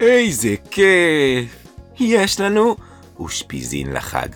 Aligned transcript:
איזה 0.00 0.54
כיף! 0.70 1.66
יש 2.00 2.40
לנו 2.40 2.76
אושפיזין 3.18 3.92
לחג. 3.92 4.28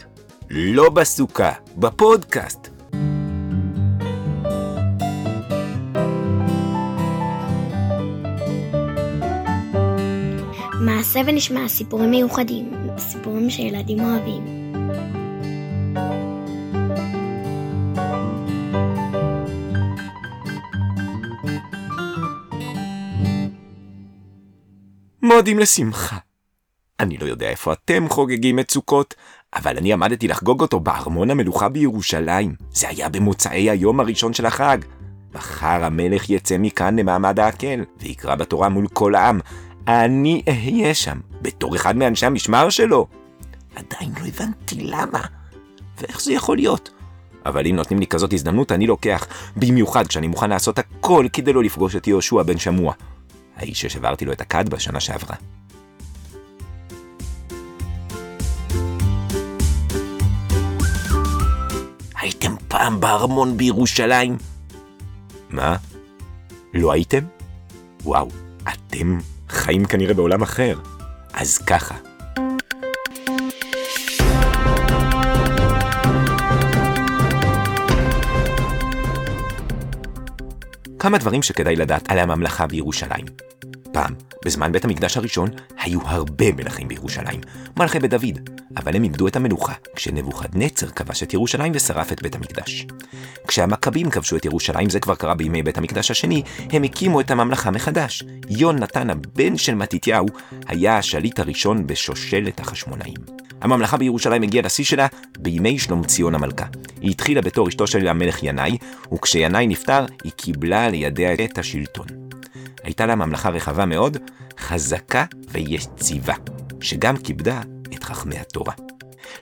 לא 0.51 0.91
בסוכה, 0.91 1.53
בפודקאסט. 1.77 2.69
מעשה 10.81 11.21
ונשמע 11.27 11.69
סיפורים 11.69 12.11
מיוחדים, 12.11 12.73
סיפורים 12.99 13.51
שילדים 13.51 14.01
אוהבים. 14.01 14.62
מועדים 25.33 25.59
לשמחה. 25.59 26.17
אני 27.01 27.19
לא 27.19 27.27
יודע 27.27 27.49
איפה 27.49 27.73
אתם 27.73 28.09
חוגגים 28.09 28.59
את 28.59 28.71
סוכות, 28.71 29.15
אבל 29.55 29.77
אני 29.77 29.93
עמדתי 29.93 30.29
לחגוג 30.29 30.61
אותו 30.61 30.81
בארמון 30.81 31.31
המלוכה 31.31 31.69
בירושלים. 31.69 32.55
זה 32.73 32.89
היה 32.89 33.09
במוצאי 33.09 33.71
היום 33.71 34.01
הראשון 34.01 34.35
של 34.35 34.47
החג. 34.47 34.79
מחר 35.35 35.85
המלך 35.85 36.31
יצא 36.31 36.57
מכאן 36.59 36.99
למעמד 36.99 37.41
העקל, 37.41 37.85
ויקרא 38.01 38.35
בתורה 38.35 38.69
מול 38.69 38.89
כל 38.93 39.15
העם. 39.15 39.41
אני 39.89 40.43
אהיה 40.49 40.95
שם, 40.95 41.21
בתור 41.43 41.77
אחד 41.77 41.97
מאנשי 41.97 42.27
המשמר 42.27 42.71
שלו. 42.71 43.07
עדיין 43.77 44.13
לא 44.21 44.27
הבנתי 44.27 44.75
למה, 44.75 45.21
ואיך 46.01 46.21
זה 46.21 46.33
יכול 46.33 46.57
להיות. 46.57 46.91
אבל 47.47 47.67
אם 47.67 47.77
נותנים 47.77 48.01
לי 48.01 48.07
כזאת 48.07 48.33
הזדמנות, 48.33 48.73
אני 48.73 48.87
לוקח, 48.87 49.27
במיוחד 49.57 50.07
כשאני 50.07 50.27
מוכן 50.27 50.51
לעשות 50.51 50.79
הכל 50.79 51.27
כדי 51.33 51.53
לא 51.53 51.63
לפגוש 51.63 51.97
את 51.97 52.07
יהושע 52.07 52.43
בן 52.43 52.59
שמוע. 52.59 52.95
האיש 53.57 53.81
ששברתי 53.81 54.25
לו 54.25 54.33
את 54.33 54.41
הכד 54.41 54.69
בשנה 54.69 55.01
שעברה. 55.01 55.37
הייתם 62.21 62.55
פעם 62.69 63.01
בארמון 63.01 63.57
בירושלים? 63.57 64.37
מה? 65.51 65.77
לא 66.75 66.93
הייתם? 66.93 67.25
וואו, 68.05 68.29
אתם 68.69 69.19
חיים 69.49 69.85
כנראה 69.85 70.15
בעולם 70.15 70.43
אחר. 70.43 70.79
אז 71.33 71.59
ככה. 71.59 72.12
כמה 81.03 81.19
דברים 81.19 81.43
שכדאי 81.43 81.77
לדעת 81.77 82.11
על 82.11 82.19
הממלכה 82.19 82.67
בירושלים. 82.67 83.25
פעם, 83.93 84.15
בזמן 84.45 84.73
בית 84.73 84.85
המקדש 84.85 85.17
הראשון, 85.17 85.49
היו 85.79 86.01
הרבה 86.05 86.53
מלכים 86.53 86.89
בירושלים, 86.89 87.41
מלכי 87.77 87.99
בית 87.99 88.11
דוד, 88.11 88.51
אבל 88.77 88.97
הם 88.97 89.05
איבדו 89.05 89.29
את 89.29 89.37
המלוכה 89.37 89.73
כשנבוכדנצר 89.97 90.91
כבש 90.91 91.23
את 91.23 91.35
ירושלים 91.35 91.73
ושרף 91.75 92.13
את 92.13 92.23
בית 92.23 92.35
המקדש. 92.35 92.87
כשהמכבים 93.49 94.11
כבשו 94.11 94.37
את 94.37 94.45
ירושלים, 94.45 94.91
זה 94.91 95.01
כבר 95.01 95.15
קרה 95.15 95.35
בימי 95.35 95.63
בית 95.63 95.79
המקדש 95.79 96.11
השני, 96.11 96.43
הם 96.71 96.83
הקימו 96.83 97.21
את 97.21 97.31
הממלכה 97.31 97.71
מחדש. 97.71 98.25
יונתן, 98.49 99.11
הבן 99.11 99.57
של 99.57 99.75
מתתיהו, 99.75 100.27
היה 100.67 100.99
השליט 100.99 101.41
הראשון 101.41 101.87
בשושלת 101.87 102.61
החשמונאים. 102.61 103.42
הממלכה 103.63 103.97
בירושלים 103.97 104.43
הגיעה 104.43 104.65
לשיא 104.65 104.85
שלה 104.85 105.07
בימי 105.39 105.79
שלומציון 105.79 106.35
המלכה. 106.35 106.67
היא 107.01 107.11
התחילה 107.11 107.41
בתור 107.41 107.69
אשתו 107.69 107.87
של 107.87 108.09
המלך 108.09 108.43
ינאי, 108.43 108.79
וכשינאי 109.13 109.67
נפטר, 109.67 110.07
היא 110.25 110.33
קיבלה 110.33 110.89
לידיה 110.89 111.35
את 111.45 111.59
השלטון. 111.59 112.07
הייתה 112.83 113.07
לה 113.07 113.15
ממלכה 113.15 113.51
רחבה 113.51 113.87
מאוד, 113.87 114.17
חזקה 114.59 115.25
ויציבה, 115.49 116.35
שגם 116.81 117.17
כיבדה 117.17 117.61
את 117.95 118.05
חכמי 118.05 118.39
התורה. 118.39 118.73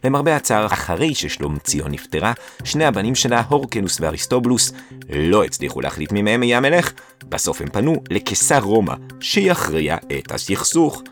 למרבה 0.05 0.37
הצער, 0.37 0.67
אחרי 0.67 1.15
ששלומציון 1.15 1.91
נפטרה, 1.91 2.33
שני 2.65 2.85
הבנים 2.85 3.15
שלה, 3.15 3.43
הורקנוס 3.49 4.01
ואריסטובלוס, 4.01 4.73
לא 5.11 5.45
הצליחו 5.45 5.81
להחליט 5.81 6.13
מי 6.13 6.23
מהם 6.23 6.43
יהיה 6.43 6.57
המלך. 6.57 6.93
בסוף 7.29 7.61
הם 7.61 7.69
פנו 7.69 8.03
לקיסר 8.11 8.59
רומא, 8.59 8.95
שיכריע 9.21 9.97
את 10.19 10.33
הסכסוך. 10.33 11.03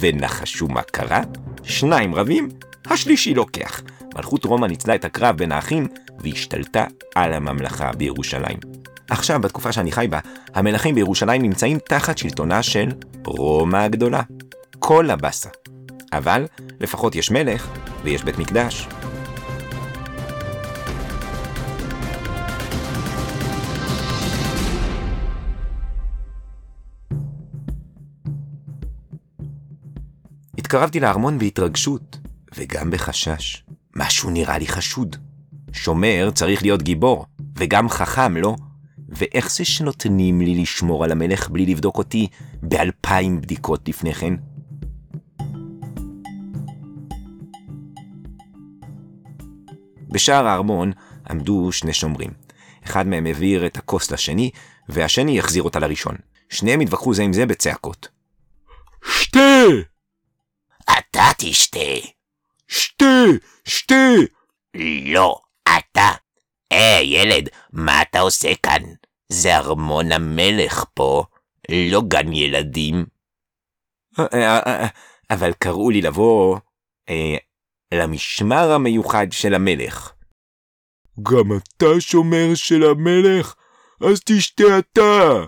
ונחשו 0.00 0.68
מה 0.68 0.82
קרה? 0.82 1.22
שניים 1.62 2.14
רבים, 2.14 2.48
השלישי 2.86 3.34
לוקח. 3.34 3.80
מלכות 4.16 4.44
רומא 4.44 4.66
ניצלה 4.66 4.94
את 4.94 5.04
הקרב 5.04 5.36
בין 5.36 5.52
האחים, 5.52 5.88
והשתלטה 6.18 6.84
על 7.14 7.32
הממלכה 7.32 7.92
בירושלים. 7.92 8.58
עכשיו, 9.10 9.40
בתקופה 9.40 9.72
שאני 9.72 9.92
חי 9.92 10.06
בה, 10.10 10.18
המלכים 10.54 10.94
בירושלים 10.94 11.42
נמצאים 11.42 11.78
תחת 11.78 12.18
שלטונה 12.18 12.62
של 12.62 12.88
רומא 13.26 13.76
הגדולה. 13.76 14.22
כל 14.78 15.10
הבאסה. 15.10 15.48
אבל 16.12 16.46
לפחות 16.80 17.14
יש 17.14 17.30
מלך 17.30 17.68
ויש 18.04 18.24
בית 18.24 18.38
מקדש. 18.38 18.88
התקרבתי 30.74 31.00
לארמון 31.00 31.38
בהתרגשות, 31.38 32.18
וגם 32.56 32.90
בחשש. 32.90 33.62
משהו 33.96 34.30
נראה 34.30 34.58
לי 34.58 34.66
חשוד. 34.66 35.16
שומר 35.72 36.30
צריך 36.34 36.62
להיות 36.62 36.82
גיבור, 36.82 37.26
וגם 37.56 37.88
חכם, 37.88 38.36
לא? 38.36 38.56
ואיך 39.08 39.50
זה 39.50 39.64
שנותנים 39.64 40.40
לי 40.40 40.62
לשמור 40.62 41.04
על 41.04 41.12
המלך 41.12 41.48
בלי 41.48 41.66
לבדוק 41.66 41.98
אותי 41.98 42.26
באלפיים 42.62 43.40
בדיקות 43.40 43.88
לפני 43.88 44.14
כן? 44.14 44.34
בשער 50.08 50.46
הארמון 50.46 50.92
עמדו 51.30 51.72
שני 51.72 51.92
שומרים. 51.92 52.30
אחד 52.84 53.06
מהם 53.06 53.26
העביר 53.26 53.66
את 53.66 53.76
הכוס 53.76 54.10
לשני, 54.10 54.50
והשני 54.88 55.38
החזיר 55.38 55.62
אותה 55.62 55.78
לראשון. 55.78 56.14
שניהם 56.48 56.80
התווכחו 56.80 57.14
זה 57.14 57.22
עם 57.22 57.32
זה 57.32 57.46
בצעקות. 57.46 58.08
שתה! 59.04 59.93
אתה 60.98 61.30
תשתה. 61.38 62.08
שתה! 62.68 63.24
שתה! 63.64 64.04
לא, 65.04 65.40
אתה. 65.62 66.10
היי, 66.70 67.06
ילד, 67.06 67.48
מה 67.72 68.02
אתה 68.02 68.20
עושה 68.20 68.54
כאן? 68.62 68.82
זה 69.28 69.56
ארמון 69.56 70.12
המלך 70.12 70.84
פה, 70.94 71.24
לא 71.70 72.02
גן 72.08 72.32
ילדים. 72.32 73.06
אה, 74.18 74.24
אה, 74.34 74.58
אה, 74.66 74.86
אבל 75.30 75.52
קראו 75.52 75.90
לי 75.90 76.00
לבוא 76.00 76.58
אה, 77.08 77.36
למשמר 77.94 78.72
המיוחד 78.72 79.26
של 79.30 79.54
המלך. 79.54 80.12
גם 81.22 81.52
אתה 81.52 82.00
שומר 82.00 82.54
של 82.54 82.82
המלך? 82.82 83.54
אז 84.00 84.20
תשתה 84.24 84.78
אתה! 84.78 85.44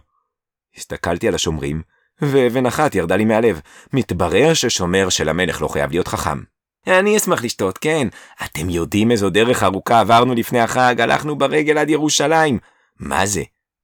הסתכלתי 0.77 1.29
על 1.29 1.35
השומרים, 1.35 1.83
ואבן 2.23 2.67
אחת 2.67 2.95
ירדה 2.95 3.17
לי 3.17 3.25
מהלב. 3.25 3.61
מתברר 3.93 4.55
ששומר 4.55 5.09
של 5.09 5.29
המלך 5.29 5.63
לא 5.63 5.69
חייב 5.69 5.91
להיות 5.91 6.09
חכם. 6.09 6.39
אני 6.87 7.17
אשמח 7.17 7.45
לשתות, 7.45 7.79
כן. 7.79 8.09
אתם 8.45 8.71
יודעים 8.71 9.11
איזו 9.11 9.31
דרך 9.31 9.63
ארוכה 9.63 10.01
עברנו 10.01 10.35
לפני 10.35 10.61
החג, 10.61 11.01
הלכנו 11.01 11.39
ברגל 11.39 11.79
עד 11.79 11.91
ירושלים. 11.91 12.59
מה 13.01 13.27
זה? 13.27 13.43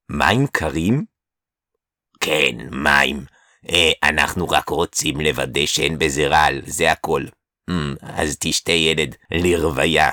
מים 0.09 0.47
קרים? 0.47 1.05
כן, 2.21 2.57
מים. 2.71 3.25
אה, 3.71 3.93
אנחנו 4.03 4.49
רק 4.49 4.69
רוצים 4.69 5.21
לוודא 5.21 5.67
שאין 5.67 5.99
בזה 5.99 6.29
רעל, 6.29 6.61
זה 6.67 6.93
הכל. 6.93 7.23
Mm, 7.71 7.75
אז 8.03 8.37
תשתה 8.41 8.73
ילד, 8.73 9.17
לרוויה. 9.31 10.11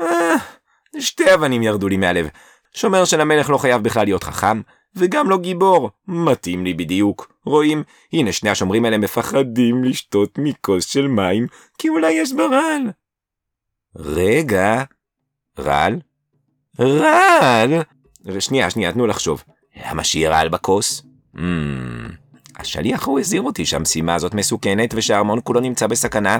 אה, 0.00 0.34
שתי 0.98 1.34
אבנים 1.34 1.62
ירדו 1.62 1.88
לי 1.88 1.96
מהלב. 1.96 2.28
שומר 2.74 3.04
של 3.04 3.20
המלך 3.20 3.50
לא 3.50 3.58
חייב 3.58 3.82
בכלל 3.82 4.04
להיות 4.04 4.24
חכם, 4.24 4.60
וגם 4.96 5.30
לא 5.30 5.38
גיבור. 5.38 5.90
מתאים 6.08 6.64
לי 6.64 6.74
בדיוק. 6.74 7.33
רואים? 7.44 7.82
הנה 8.12 8.32
שני 8.32 8.50
השומרים 8.50 8.84
האלה 8.84 8.98
מפחדים 8.98 9.84
לשתות 9.84 10.38
מכוס 10.38 10.84
של 10.84 11.06
מים, 11.06 11.46
כי 11.78 11.88
אולי 11.88 12.12
יש 12.12 12.32
בה 12.32 12.46
רעל. 12.46 12.90
רגע, 13.96 14.82
רעל? 15.58 16.00
רעל? 16.80 17.82
שנייה, 18.38 18.70
שנייה, 18.70 18.92
תנו 18.92 19.06
לחשוב. 19.06 19.44
למה 19.86 20.04
שיהיה 20.04 20.30
רעל 20.30 20.48
בכוס? 20.48 21.02
Hmm, 21.36 21.40
השליח 22.56 23.06
הוא 23.06 23.20
הזהיר 23.20 23.42
אותי 23.42 23.66
שהמשימה 23.66 24.14
הזאת 24.14 24.34
מסוכנת 24.34 24.94
ושהארמון 24.94 25.38
כולו 25.44 25.60
נמצא 25.60 25.86
בסכנה. 25.86 26.38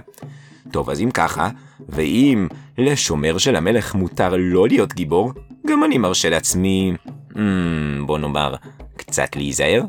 טוב, 0.72 0.90
אז 0.90 1.00
אם 1.00 1.10
ככה, 1.10 1.48
ואם 1.88 2.48
לשומר 2.78 3.38
של 3.38 3.56
המלך 3.56 3.94
מותר 3.94 4.34
לא 4.38 4.68
להיות 4.68 4.94
גיבור, 4.94 5.32
גם 5.66 5.84
אני 5.84 5.98
מרשה 5.98 6.30
לעצמי, 6.30 6.92
hmm, 7.32 7.36
בוא 8.06 8.18
נאמר, 8.18 8.54
קצת 8.96 9.36
להיזהר. 9.36 9.82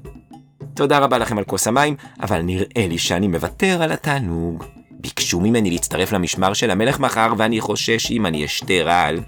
תודה 0.75 1.00
רבה 1.00 1.18
לכם 1.18 1.38
על 1.38 1.44
כוס 1.44 1.68
המים, 1.68 1.95
אבל 2.22 2.42
נראה 2.42 2.88
לי 2.88 2.98
שאני 2.98 3.27
מוותר 3.27 3.83
על 3.83 3.92
התענוג. 3.92 4.63
ביקשו 4.92 5.39
ממני 5.39 5.69
להצטרף 5.72 6.12
למשמר 6.12 6.54
של 6.54 6.72
המלך 6.72 7.00
מחר, 7.00 7.33
ואני 7.38 7.62
חושש 7.62 8.07
שאם 8.07 8.25
אני 8.25 8.45
אשתה 8.45 8.74
רעל, 8.74 9.19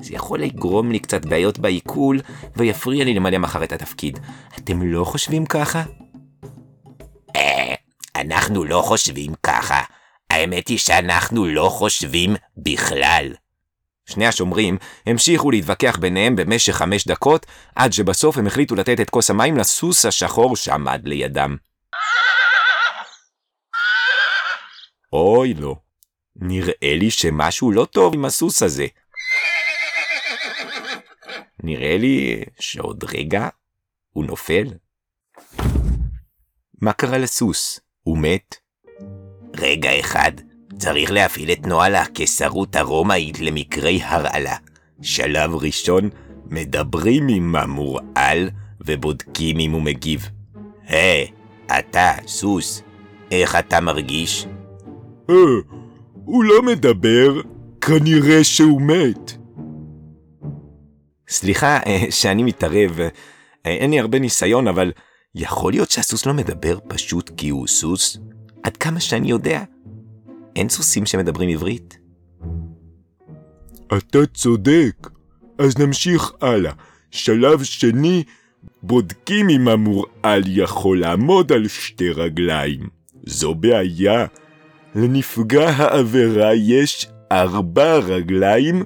זה 0.00 0.14
יכול 0.14 0.40
לגרום 0.40 0.92
לי 0.92 0.98
קצת 0.98 1.26
בעיות 1.26 1.58
בעיכול, 1.58 2.20
ויפריע 2.56 3.04
לי 3.04 3.14
למלא 3.14 3.38
מחר 3.38 3.64
את 3.64 3.72
התפקיד. 3.72 4.18
אתם 4.58 4.82
לא 4.82 5.04
חושבים 5.04 5.46
ככה? 5.46 5.82
אה, 7.36 7.74
אנחנו 8.16 8.64
לא 8.64 8.82
חושבים 8.82 9.32
ככה. 9.42 9.80
האמת 10.30 10.68
היא 10.68 10.78
שאנחנו 10.78 11.46
לא 11.46 11.68
חושבים 11.68 12.36
בכלל. 12.56 13.32
שני 14.06 14.26
השומרים 14.26 14.78
המשיכו 15.06 15.50
להתווכח 15.50 15.96
ביניהם 15.96 16.36
במשך 16.36 16.72
חמש 16.72 17.06
דקות, 17.08 17.46
עד 17.74 17.92
שבסוף 17.92 18.38
הם 18.38 18.46
החליטו 18.46 18.74
לתת 18.74 19.00
את 19.00 19.10
כוס 19.10 19.30
המים 19.30 19.56
לסוס 19.56 20.04
השחור 20.06 20.56
שעמד 20.56 21.00
לידם. 21.04 21.56
אוי 25.12 25.54
לא, 25.54 25.76
נראה 26.36 26.94
לי 26.98 27.10
שמשהו 27.10 27.72
לא 27.72 27.84
טוב 27.84 28.14
עם 28.14 28.24
הסוס 28.24 28.62
הזה. 28.62 28.86
נראה 31.62 31.96
לי 31.98 32.44
שעוד 32.60 33.04
רגע 33.04 33.48
הוא 34.10 34.24
נופל. 34.24 34.64
מה 36.80 36.92
קרה 36.92 37.18
לסוס? 37.18 37.80
הוא 38.02 38.18
מת? 38.18 38.56
רגע 39.56 40.00
אחד, 40.00 40.32
צריך 40.78 41.10
להפעיל 41.10 41.52
את 41.52 41.66
נוהל 41.66 41.94
הקיסרות 41.94 42.76
הרומאית 42.76 43.40
למקרי 43.40 44.00
הרעלה. 44.02 44.56
שלב 45.02 45.54
ראשון, 45.54 46.10
מדברים 46.50 47.28
עם 47.28 47.56
המורעל 47.56 48.50
ובודקים 48.86 49.58
אם 49.58 49.72
הוא 49.72 49.82
מגיב. 49.82 50.28
היי, 50.86 51.26
אתה, 51.78 52.12
סוס, 52.26 52.82
איך 53.30 53.56
אתה 53.56 53.80
מרגיש? 53.80 54.46
אה, 55.30 55.34
הוא 56.24 56.44
לא 56.44 56.62
מדבר, 56.62 57.40
כנראה 57.80 58.44
שהוא 58.44 58.82
מת. 58.82 59.32
סליחה 61.28 61.78
אה, 61.86 62.04
שאני 62.10 62.42
מתערב, 62.42 63.00
אה, 63.00 63.08
אין 63.64 63.90
לי 63.90 64.00
הרבה 64.00 64.18
ניסיון, 64.18 64.68
אבל 64.68 64.92
יכול 65.34 65.72
להיות 65.72 65.90
שהסוס 65.90 66.26
לא 66.26 66.34
מדבר 66.34 66.78
פשוט 66.88 67.30
כי 67.36 67.48
הוא 67.48 67.66
סוס? 67.66 68.18
עד 68.62 68.76
כמה 68.76 69.00
שאני 69.00 69.30
יודע, 69.30 69.62
אין 70.56 70.68
סוסים 70.68 71.06
שמדברים 71.06 71.48
עברית. 71.48 71.98
אתה 73.86 74.26
צודק. 74.34 75.10
אז 75.58 75.78
נמשיך 75.78 76.32
הלאה. 76.40 76.72
שלב 77.10 77.62
שני, 77.62 78.22
בודקים 78.82 79.48
אם 79.48 79.68
המורעל 79.68 80.42
יכול 80.46 81.00
לעמוד 81.00 81.52
על 81.52 81.68
שתי 81.68 82.10
רגליים. 82.10 82.88
זו 83.26 83.54
בעיה. 83.54 84.26
לנפגע 84.94 85.68
העבירה 85.68 86.54
יש 86.54 87.08
ארבע 87.32 87.98
רגליים. 87.98 88.82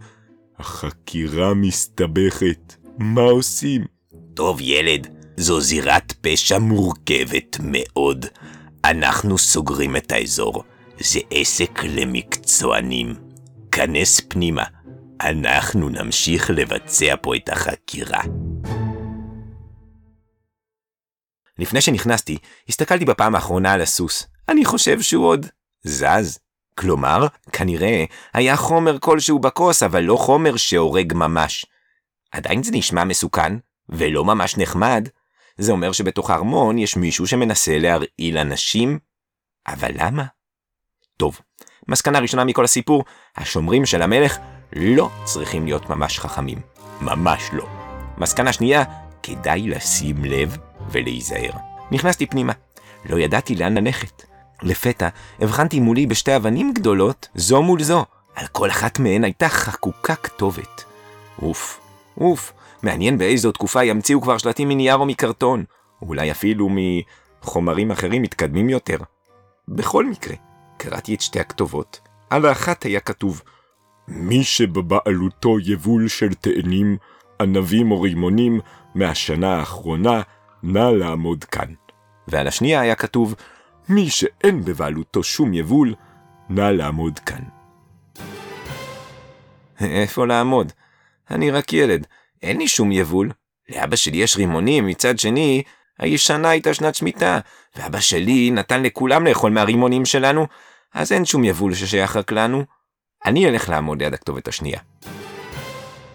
החקירה 0.58 1.54
מסתבכת. 1.54 2.74
מה 2.98 3.22
עושים? 3.22 3.84
טוב 4.34 4.60
ילד, 4.60 5.06
זו 5.36 5.60
זירת 5.60 6.12
פשע 6.20 6.58
מורכבת 6.58 7.56
מאוד. 7.62 8.26
אנחנו 8.84 9.38
סוגרים 9.38 9.96
את 9.96 10.12
האזור. 10.12 10.64
זה 11.02 11.20
עסק 11.30 11.84
למקצוענים. 11.84 13.14
כנס 13.72 14.20
פנימה, 14.28 14.64
אנחנו 15.20 15.88
נמשיך 15.88 16.50
לבצע 16.50 17.14
פה 17.22 17.36
את 17.36 17.48
החקירה. 17.48 18.20
לפני 21.58 21.80
שנכנסתי, 21.80 22.38
הסתכלתי 22.68 23.04
בפעם 23.04 23.34
האחרונה 23.34 23.72
על 23.72 23.80
הסוס. 23.80 24.26
אני 24.48 24.64
חושב 24.64 25.00
שהוא 25.00 25.26
עוד 25.26 25.46
זז. 25.82 26.38
כלומר, 26.74 27.26
כנראה 27.52 28.04
היה 28.34 28.56
חומר 28.56 28.98
כלשהו 28.98 29.38
בכוס, 29.38 29.82
אבל 29.82 30.00
לא 30.00 30.16
חומר 30.16 30.56
שהורג 30.56 31.12
ממש. 31.14 31.66
עדיין 32.32 32.62
זה 32.62 32.70
נשמע 32.72 33.04
מסוכן, 33.04 33.52
ולא 33.88 34.24
ממש 34.24 34.56
נחמד. 34.58 35.08
זה 35.58 35.72
אומר 35.72 35.92
שבתוך 35.92 36.30
הארמון 36.30 36.78
יש 36.78 36.96
מישהו 36.96 37.26
שמנסה 37.26 37.78
להרעיל 37.78 38.38
אנשים? 38.38 38.98
אבל 39.66 39.90
למה? 39.94 40.24
טוב, 41.20 41.40
מסקנה 41.88 42.18
ראשונה 42.18 42.44
מכל 42.44 42.64
הסיפור, 42.64 43.04
השומרים 43.36 43.86
של 43.86 44.02
המלך 44.02 44.38
לא 44.72 45.10
צריכים 45.24 45.64
להיות 45.64 45.90
ממש 45.90 46.18
חכמים. 46.18 46.58
ממש 47.00 47.50
לא. 47.52 47.66
מסקנה 48.18 48.52
שנייה, 48.52 48.84
כדאי 49.22 49.68
לשים 49.68 50.24
לב 50.24 50.56
ולהיזהר. 50.90 51.50
נכנסתי 51.90 52.26
פנימה. 52.26 52.52
לא 53.10 53.16
ידעתי 53.16 53.54
לאן 53.54 53.78
ללכת. 53.78 54.22
לפתע 54.62 55.08
הבחנתי 55.40 55.80
מולי 55.80 56.06
בשתי 56.06 56.36
אבנים 56.36 56.72
גדולות, 56.74 57.28
זו 57.34 57.62
מול 57.62 57.82
זו. 57.82 58.04
על 58.34 58.46
כל 58.46 58.70
אחת 58.70 58.98
מהן 58.98 59.24
הייתה 59.24 59.48
חקוקה 59.48 60.14
כתובת. 60.14 60.84
אוף, 61.42 61.80
אוף, 62.20 62.52
מעניין 62.82 63.18
באיזו 63.18 63.52
תקופה 63.52 63.84
ימציאו 63.84 64.20
כבר 64.20 64.38
שלטים 64.38 64.68
מנייר 64.68 64.96
או 64.96 65.06
מקרטון. 65.06 65.64
אולי 66.02 66.30
אפילו 66.30 66.68
מחומרים 67.42 67.90
אחרים 67.90 68.22
מתקדמים 68.22 68.68
יותר. 68.68 68.98
בכל 69.68 70.06
מקרה, 70.06 70.34
קראתי 70.82 71.14
את 71.14 71.20
שתי 71.20 71.40
הכתובות. 71.40 72.00
על 72.30 72.46
האחת 72.46 72.82
היה 72.82 73.00
כתוב, 73.00 73.42
מי 74.08 74.44
שבבעלותו 74.44 75.56
יבול 75.64 76.08
של 76.08 76.34
תאנים, 76.34 76.96
ענבים 77.40 77.90
או 77.90 78.00
רימונים 78.00 78.60
מהשנה 78.94 79.56
האחרונה, 79.56 80.22
נא 80.62 80.78
לעמוד 80.78 81.44
כאן. 81.44 81.74
ועל 82.28 82.46
השנייה 82.46 82.80
היה 82.80 82.94
כתוב, 82.94 83.34
מי 83.88 84.10
שאין 84.10 84.64
בבעלותו 84.64 85.22
שום 85.22 85.54
יבול, 85.54 85.94
נא 86.48 86.60
לעמוד 86.70 87.18
כאן. 87.18 87.42
איפה 89.80 90.26
לעמוד? 90.26 90.72
אני 91.30 91.50
רק 91.50 91.72
ילד, 91.72 92.06
אין 92.42 92.58
לי 92.58 92.68
שום 92.68 92.92
יבול. 92.92 93.30
לאבא 93.68 93.96
שלי 93.96 94.16
יש 94.16 94.36
רימונים, 94.36 94.86
מצד 94.86 95.18
שני, 95.18 95.62
הישנה 95.98 96.50
הייתה 96.50 96.74
שנת 96.74 96.94
שמיטה, 96.94 97.38
ואבא 97.76 98.00
שלי 98.00 98.50
נתן 98.50 98.82
לכולם 98.82 99.26
לאכול 99.26 99.52
מהרימונים 99.52 100.04
שלנו, 100.04 100.46
אז 100.94 101.12
אין 101.12 101.24
שום 101.24 101.44
יבול 101.44 101.74
ששייך 101.74 102.16
רק 102.16 102.32
לנו. 102.32 102.64
אני 103.26 103.48
אלך 103.48 103.68
לעמוד 103.68 104.02
ליד 104.02 104.14
הכתובת 104.14 104.48
השנייה. 104.48 104.80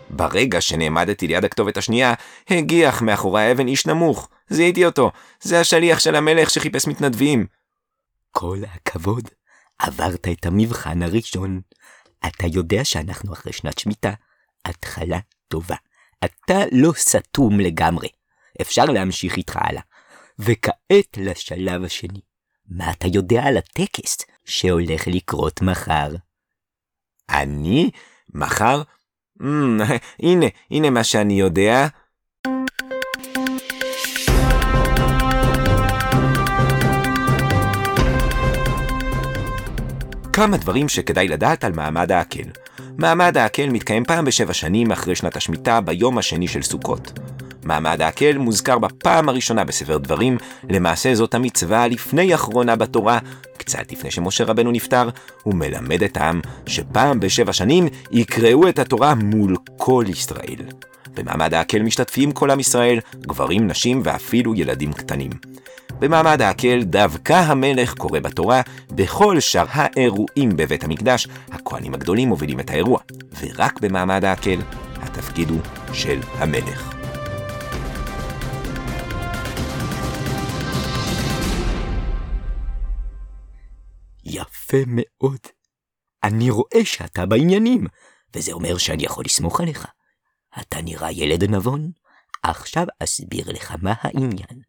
ברגע 0.10 0.62
שנעמדתי 0.62 1.28
ליד 1.28 1.46
הכתובת 1.46 1.78
השנייה, 1.78 2.14
הגיח 2.50 3.02
מאחורי 3.02 3.42
האבן 3.42 3.68
איש 3.68 3.88
נמוך. 3.88 4.30
זיהיתי 4.50 4.86
אותו, 4.86 5.12
זה 5.42 5.60
השליח 5.60 6.00
של 6.00 6.16
המלך 6.16 6.50
שחיפש 6.50 6.88
מתנדבים. 6.88 7.46
כל 8.32 8.58
הכבוד, 8.74 9.30
עברת 9.80 10.28
את 10.28 10.46
המבחן 10.46 11.02
הראשון. 11.02 11.62
אתה 12.28 12.48
יודע 12.48 12.86
שאנחנו 12.86 13.34
אחרי 13.34 13.54
שנת 13.54 13.80
שמיטה. 13.80 14.14
התחלה 14.66 15.20
טובה. 15.48 15.76
אתה 16.26 16.60
לא 16.72 16.92
סתום 16.98 17.60
לגמרי. 17.60 18.08
אפשר 18.62 18.86
להמשיך 18.86 19.38
איתך 19.38 19.58
הלאה. 19.62 19.82
וכעת 20.40 21.18
לשלב 21.18 21.84
השני. 21.84 22.22
מה 22.70 22.92
אתה 22.92 23.08
יודע 23.08 23.44
על 23.44 23.58
הטקס 23.58 24.18
שהולך 24.46 25.08
לקרות 25.08 25.62
מחר? 25.62 26.16
אני? 27.30 27.92
מחר? 28.34 28.82
Mm, 29.42 29.44
הנה, 30.24 30.46
הנה 30.72 30.90
מה 30.90 31.04
שאני 31.04 31.34
יודע. 31.40 31.88
כמה 40.34 40.58
דברים 40.58 40.90
שכדאי 40.90 41.28
לדעת 41.28 41.64
על 41.64 41.72
מעמד 41.72 42.12
העקל. 42.12 42.50
מעמד 42.98 43.38
העקל 43.38 43.70
מתקיים 43.70 44.06
פעם 44.06 44.26
בשבע 44.26 44.54
שנים 44.54 44.92
אחרי 44.92 45.16
שנת 45.16 45.36
השמיטה 45.36 45.82
ביום 45.82 46.18
השני 46.18 46.48
של 46.48 46.62
סוכות. 46.62 47.20
מעמד 47.66 48.02
העקל 48.02 48.38
מוזכר 48.38 48.80
בפעם 48.80 49.30
הראשונה 49.30 49.64
בספר 49.64 49.98
דברים, 49.98 50.38
למעשה 50.70 51.16
זאת 51.16 51.34
המצווה 51.34 51.84
הלפני 51.84 52.36
אחרונה 52.36 52.76
בתורה, 52.76 53.20
קצת 53.58 53.92
לפני 53.92 54.12
שמשה 54.12 54.44
רבנו 54.44 54.72
נפטר, 54.72 55.10
הוא 55.44 55.56
מלמד 55.56 56.04
את 56.04 56.18
העם 56.18 56.42
שפעם 56.66 57.20
בשבע 57.20 57.54
שנים 57.54 57.88
יקראו 58.12 58.70
את 58.70 58.80
התורה 58.80 59.16
מול 59.16 59.56
כל 59.78 60.06
ישראל. 60.08 60.66
במעמד 61.16 61.54
העקל 61.54 61.82
משתתפים 61.82 62.32
כל 62.32 62.52
עם 62.52 62.60
ישראל, 62.60 63.00
גברים, 63.22 63.68
נשים 63.68 64.02
ואפילו 64.04 64.56
ילדים 64.56 64.94
קטנים. 64.94 65.32
במעמד 66.00 66.42
העקל 66.42 66.84
דווקא 66.84 67.34
המלך 67.34 67.94
קורא 67.94 68.20
בתורה, 68.20 68.62
בכל 68.92 69.40
שאר 69.40 69.66
האירועים 69.70 70.50
בבית 70.58 70.84
המקדש, 70.84 71.28
הכהנים 71.52 71.94
הגדולים 71.94 72.30
מובילים 72.30 72.60
את 72.60 72.70
האירוע, 72.70 73.00
ורק 73.40 73.80
במעמד 73.82 74.26
העקל 74.26 74.60
התפקיד 75.02 75.50
הוא 75.50 75.60
של 75.94 76.20
המלך. 76.38 76.95
יפה 84.76 84.84
מאוד. 84.88 85.40
אני 86.24 86.50
רואה 86.50 86.86
שאתה 86.86 87.26
בעניינים, 87.26 87.88
וזה 88.36 88.52
אומר 88.52 88.78
שאני 88.78 89.04
יכול 89.04 89.26
לסמוך 89.26 89.62
עליך. 89.62 89.88
אתה 90.62 90.82
נראה 90.82 91.12
ילד 91.12 91.44
נבון, 91.44 91.92
עכשיו 92.44 92.86
אסביר 93.04 93.52
לך 93.52 93.76
מה 93.82 93.94
העניין. 94.02 94.62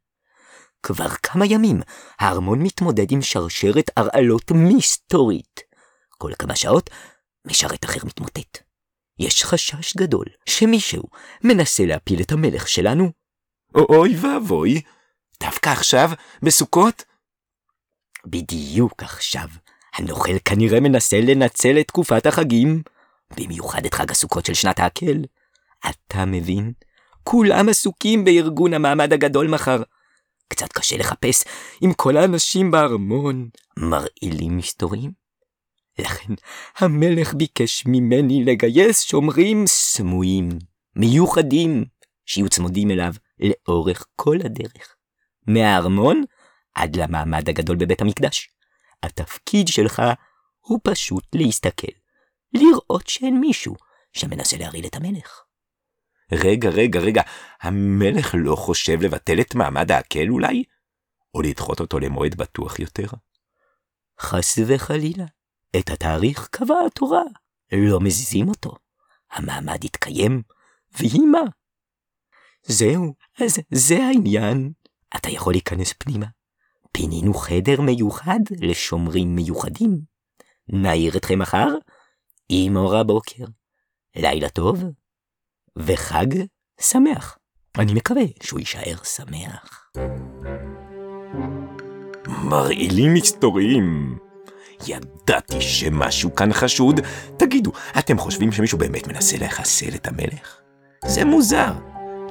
כבר 0.83 1.09
כמה 1.09 1.47
ימים 1.47 1.81
הארמון 2.19 2.63
מתמודד 2.63 3.13
עם 3.13 3.23
שרשרת 3.23 3.91
הרעלות 3.97 4.51
מסתורית. 4.55 5.61
כל 6.19 6.33
כמה 6.39 6.57
שעות 6.57 6.91
משרת 7.47 7.85
אחר 7.85 8.01
מתמוטט. 8.05 8.59
יש 9.19 9.45
חשש 9.45 9.97
גדול 9.97 10.27
שמישהו 10.49 11.03
מנסה 11.45 11.87
להפיל 11.87 12.21
את 12.21 12.33
המלך 12.33 12.69
שלנו. 12.69 13.13
אוי 13.75 14.17
ואבוי, 14.21 14.83
דווקא 15.41 15.71
עכשיו, 15.71 16.11
בסוכות? 16.43 17.03
בדיוק 18.27 19.03
עכשיו. 19.03 19.49
הנוכל 19.97 20.39
כנראה 20.45 20.81
מנסה 20.81 21.21
לנצל 21.21 21.81
את 21.81 21.89
תקופת 21.89 22.27
החגים, 22.27 22.83
במיוחד 23.37 23.87
את 23.87 23.95
חג 23.95 24.11
הסוכות 24.11 24.47
של 24.47 24.55
שנת 24.55 24.79
האקל. 24.79 25.25
אתה 25.89 26.25
מבין? 26.25 26.73
כולם 27.23 27.69
עסוקים 27.69 28.25
בארגון 28.25 28.75
המעמד 28.75 29.13
הגדול 29.13 29.49
מחר. 29.49 29.83
קצת 30.49 30.73
קשה 30.73 30.97
לחפש 30.97 31.45
עם 31.81 31.93
כל 31.93 32.17
האנשים 32.17 32.71
בארמון 32.71 33.49
מרעילים 33.79 34.57
מסתוריים. 34.57 35.11
לכן 35.99 36.33
המלך 36.79 37.35
ביקש 37.35 37.87
ממני 37.87 38.45
לגייס 38.45 39.01
שומרים 39.01 39.67
סמויים, 39.67 40.49
מיוחדים, 40.97 41.85
שיהיו 42.27 42.49
צמודים 42.49 42.91
אליו 42.91 43.13
לאורך 43.41 44.07
כל 44.17 44.37
הדרך. 44.45 44.97
מהארמון 45.47 46.23
עד 46.75 46.97
למעמד 46.97 47.49
הגדול 47.49 47.77
בבית 47.77 48.01
המקדש. 48.01 48.56
התפקיד 49.03 49.69
שלך 49.69 50.03
הוא 50.61 50.81
פשוט 50.83 51.25
להסתכל, 51.35 51.93
לראות 52.53 53.07
שאין 53.07 53.41
מישהו 53.41 53.75
שמנסה 54.13 54.57
להרעיל 54.57 54.87
את 54.87 54.97
המלך. 54.97 55.43
רגע, 56.33 56.69
רגע, 56.69 57.01
רגע, 57.01 57.23
המלך 57.63 58.35
לא 58.39 58.57
חושב 58.57 59.03
לבטל 59.03 59.41
את 59.41 59.55
מעמד 59.55 59.93
האקל 59.93 60.29
אולי? 60.29 60.65
או 61.35 61.43
לדחות 61.43 61.81
אותו 61.81 61.99
למועד 61.99 62.35
בטוח 62.35 62.79
יותר? 62.79 63.07
חס 64.21 64.59
וחלילה, 64.67 65.25
את 65.79 65.91
התאריך 65.91 66.49
קבעה 66.51 66.87
התורה, 66.87 67.23
לא 67.73 68.01
מזיזים 68.01 68.49
אותו. 68.49 68.75
המעמד 69.33 69.85
יתקיים, 69.85 70.43
ויהי 70.99 71.27
מה. 71.27 71.43
זהו, 72.63 73.15
אז 73.41 73.59
זה 73.71 73.97
העניין. 73.97 74.73
אתה 75.17 75.31
יכול 75.31 75.53
להיכנס 75.53 75.93
פנימה. 75.99 76.27
פינינו 76.97 77.35
חדר 77.35 77.81
מיוחד 77.81 78.41
לשומרים 78.61 79.37
מיוחדים. 79.37 79.99
נעיר 80.69 81.17
אתכם 81.17 81.39
מחר 81.39 81.69
עם 82.49 82.77
אור 82.77 82.97
הבוקר. 82.97 83.45
לילה 84.17 84.49
טוב 84.49 84.85
וחג 85.77 86.27
שמח. 86.81 87.39
אני 87.79 87.95
מקווה 87.95 88.23
שהוא 88.43 88.61
יישאר 88.61 88.97
שמח. 89.05 89.91
מרעילים 92.29 93.15
מסתוריים. 93.15 94.19
ידעתי 94.87 95.61
שמשהו 95.61 96.35
כאן 96.35 96.53
חשוד. 96.53 97.01
תגידו, 97.37 97.73
אתם 97.99 98.19
חושבים 98.19 98.53
שמישהו 98.53 98.79
באמת 98.79 99.09
מנסה 99.09 99.37
לחסל 99.37 99.95
את 99.95 100.07
המלך? 100.07 100.61
זה 101.07 101.25
מוזר, 101.25 101.73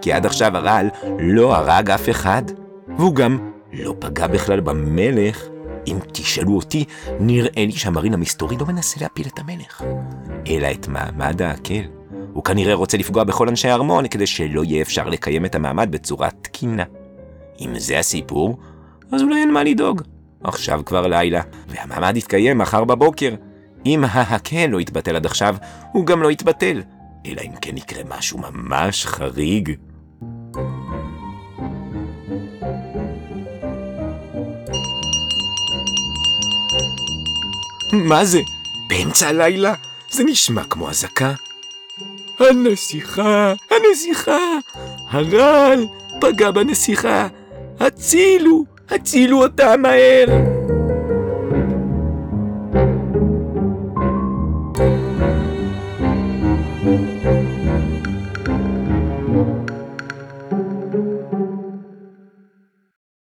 כי 0.01 0.13
עד 0.13 0.25
עכשיו 0.25 0.57
הרעל 0.57 0.89
לא 1.19 1.55
הרג 1.55 1.89
אף 1.91 2.09
אחד, 2.09 2.43
והוא 2.97 3.15
גם 3.15 3.54
לא 3.79 3.95
פגע 3.99 4.27
בכלל 4.27 4.59
במלך. 4.59 5.43
אם 5.87 5.97
תשאלו 6.11 6.55
אותי, 6.55 6.85
נראה 7.19 7.65
לי 7.65 7.71
שהמרין 7.71 8.13
המסתורי 8.13 8.57
לא 8.59 8.65
מנסה 8.65 8.99
להפיל 9.01 9.27
את 9.27 9.39
המלך, 9.39 9.83
אלא 10.47 10.67
את 10.71 10.87
מעמד 10.87 11.41
האקל. 11.41 11.81
הוא 12.33 12.43
כנראה 12.43 12.73
רוצה 12.73 12.97
לפגוע 12.97 13.23
בכל 13.23 13.49
אנשי 13.49 13.67
הארמון 13.67 14.07
כדי 14.07 14.27
שלא 14.27 14.63
יהיה 14.63 14.81
אפשר 14.81 15.09
לקיים 15.09 15.45
את 15.45 15.55
המעמד 15.55 15.91
בצורה 15.91 16.29
תקינה. 16.41 16.83
אם 17.61 17.79
זה 17.79 17.99
הסיפור, 17.99 18.57
אז 19.11 19.21
אולי 19.21 19.35
אין 19.35 19.51
מה 19.51 19.63
לדאוג. 19.63 20.01
עכשיו 20.43 20.81
כבר 20.85 21.07
לילה, 21.07 21.41
והמעמד 21.67 22.17
יתקיים 22.17 22.57
מחר 22.57 22.83
בבוקר. 22.83 23.35
אם 23.85 24.03
ההקל 24.03 24.65
לא 24.65 24.81
יתבטל 24.81 25.15
עד 25.15 25.25
עכשיו, 25.25 25.55
הוא 25.91 26.05
גם 26.05 26.23
לא 26.23 26.31
יתבטל. 26.31 26.81
אלא 27.25 27.41
אם 27.41 27.51
כן 27.61 27.77
יקרה 27.77 28.03
משהו 28.17 28.39
ממש 28.39 29.05
חריג. 29.05 29.71
מה 38.03 38.25
זה? 38.25 38.39
באמצע 38.89 39.27
הלילה? 39.27 39.73
זה 40.11 40.23
נשמע 40.23 40.63
כמו 40.63 40.89
אזעקה. 40.89 41.33
הנסיכה, 42.39 43.53
הנסיכה! 43.71 44.39
הרעל 45.09 45.85
פגע 46.21 46.51
בנסיכה! 46.51 47.27
הצילו, 47.79 48.65
הצילו 48.89 49.43
אותה 49.43 49.77
מהר! 49.77 50.54